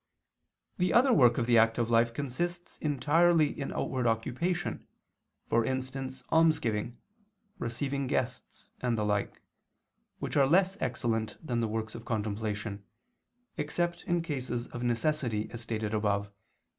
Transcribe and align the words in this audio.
The 0.79 0.93
other 0.93 1.13
work 1.13 1.37
of 1.37 1.45
the 1.45 1.59
active 1.59 1.91
life 1.91 2.11
consists 2.11 2.79
entirely 2.79 3.49
in 3.51 3.71
outward 3.71 4.07
occupation, 4.07 4.87
for 5.47 5.63
instance 5.63 6.23
almsgiving, 6.31 6.97
receiving 7.59 8.07
guests, 8.07 8.71
and 8.81 8.97
the 8.97 9.05
like, 9.05 9.43
which 10.17 10.35
are 10.35 10.47
less 10.47 10.75
excellent 10.81 11.37
than 11.45 11.59
the 11.59 11.67
works 11.67 11.93
of 11.93 12.03
contemplation, 12.03 12.83
except 13.57 14.03
in 14.05 14.23
cases 14.23 14.65
of 14.69 14.81
necessity, 14.81 15.51
as 15.51 15.61
stated 15.61 15.93
above 15.93 16.23
(Q. 16.29 16.33